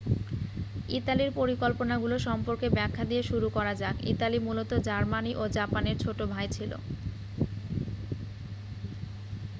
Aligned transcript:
"ইতালির 0.89 1.31
পরিকল্পনাগুলো 1.31 2.15
সম্পর্কে 2.19 2.67
ব্যাখ্যা 2.69 3.03
দিয়ে 3.05 3.23
শুরু 3.23 3.47
করা 3.49 3.73
যাক। 3.75 3.95
ইতালি 4.05 4.39
মূলত 4.39 4.71
জার্মানি 4.87 5.31
ও 5.35 5.53
জাপানের 5.57 5.95
"ছোট 5.99 6.19
ভাই" 6.25 6.47
ছিল। 6.51 6.71